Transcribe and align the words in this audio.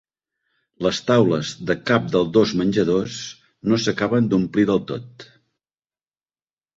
Les 0.85 0.99
taules 1.09 1.49
de 1.71 1.75
cap 1.89 2.07
dels 2.15 2.31
dos 2.37 2.53
menjadors 2.61 3.17
no 3.73 3.79
s'acaben 3.83 4.31
d'omplir 4.31 4.65
del 4.71 4.81
tot. 4.93 5.27